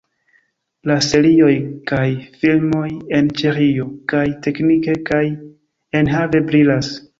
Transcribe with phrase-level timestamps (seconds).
[0.91, 1.51] La serioj
[1.91, 2.05] kaj
[2.39, 2.87] filmoj
[3.19, 5.23] el Ĉeĥio kaj teknike kaj
[6.03, 6.95] enhave brilas.